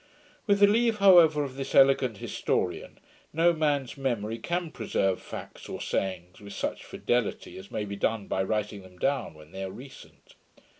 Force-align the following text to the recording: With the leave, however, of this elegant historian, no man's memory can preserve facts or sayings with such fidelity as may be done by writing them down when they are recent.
With 0.47 0.57
the 0.57 0.65
leave, 0.65 0.97
however, 0.97 1.43
of 1.43 1.55
this 1.57 1.75
elegant 1.75 2.17
historian, 2.17 2.97
no 3.31 3.53
man's 3.53 3.97
memory 3.97 4.39
can 4.39 4.71
preserve 4.71 5.21
facts 5.21 5.69
or 5.69 5.79
sayings 5.79 6.41
with 6.41 6.53
such 6.53 6.83
fidelity 6.83 7.55
as 7.59 7.69
may 7.69 7.85
be 7.85 7.95
done 7.97 8.25
by 8.25 8.41
writing 8.41 8.81
them 8.81 8.97
down 8.97 9.35
when 9.35 9.51
they 9.51 9.63
are 9.63 9.69
recent. 9.69 10.33